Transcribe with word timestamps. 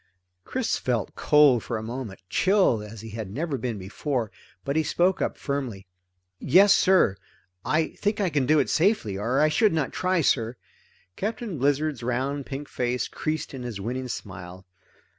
Chris 0.45 0.79
felt 0.79 1.13
cold 1.13 1.61
for 1.63 1.77
a 1.77 1.83
moment, 1.83 2.19
chilled 2.27 2.81
as 2.81 3.01
he 3.01 3.11
had 3.11 3.29
never 3.29 3.55
been 3.55 3.77
before, 3.77 4.31
but 4.65 4.75
he 4.75 4.81
spoke 4.81 5.21
up 5.21 5.37
firmly. 5.37 5.85
"Yes 6.39 6.73
sir. 6.73 7.15
I 7.63 7.89
think 7.89 8.19
I 8.19 8.31
can 8.31 8.47
do 8.47 8.57
it 8.57 8.67
safely, 8.71 9.15
or 9.19 9.39
I 9.39 9.47
should 9.49 9.73
not 9.73 9.93
try, 9.93 10.21
sir." 10.21 10.55
Captain 11.15 11.59
Blizzard's 11.59 12.01
round 12.01 12.47
pink 12.47 12.67
face 12.67 13.07
creased 13.07 13.53
in 13.53 13.61
his 13.61 13.79
winning 13.79 14.07
smile. 14.07 14.65